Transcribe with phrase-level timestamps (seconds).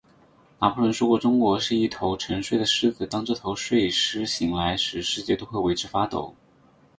[0.57, 6.33] 拿破仑说过，中国是一头沉睡的狮子，当这头睡狮醒来时，世界都会为之发抖。